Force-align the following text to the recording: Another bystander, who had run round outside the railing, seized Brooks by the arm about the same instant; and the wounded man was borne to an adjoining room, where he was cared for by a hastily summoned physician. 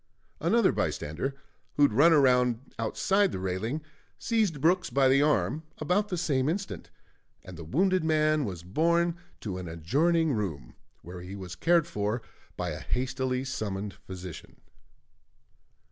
Another 0.39 0.71
bystander, 0.71 1.35
who 1.75 1.83
had 1.83 1.93
run 1.93 2.11
round 2.13 2.73
outside 2.79 3.31
the 3.31 3.37
railing, 3.37 3.83
seized 4.17 4.59
Brooks 4.59 4.89
by 4.89 5.07
the 5.07 5.21
arm 5.21 5.61
about 5.77 6.09
the 6.09 6.17
same 6.17 6.49
instant; 6.49 6.89
and 7.43 7.55
the 7.55 7.63
wounded 7.63 8.03
man 8.03 8.43
was 8.43 8.63
borne 8.63 9.15
to 9.41 9.59
an 9.59 9.67
adjoining 9.67 10.33
room, 10.33 10.73
where 11.03 11.21
he 11.21 11.35
was 11.35 11.53
cared 11.55 11.85
for 11.85 12.23
by 12.57 12.69
a 12.71 12.79
hastily 12.79 13.43
summoned 13.45 13.93
physician. 13.93 14.61